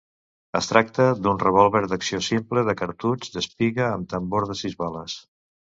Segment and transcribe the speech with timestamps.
[0.59, 5.25] Es tracta d'un revòlver d'acció simple de cartutx d'espiga amb tambor de sis bales.